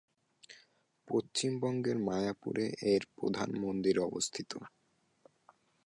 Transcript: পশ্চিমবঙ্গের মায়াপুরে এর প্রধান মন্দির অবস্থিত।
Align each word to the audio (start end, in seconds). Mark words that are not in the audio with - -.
পশ্চিমবঙ্গের 1.07 1.97
মায়াপুরে 1.99 2.65
এর 2.93 3.03
প্রধান 3.15 3.49
মন্দির 3.57 3.95
অবস্থিত। 3.99 4.51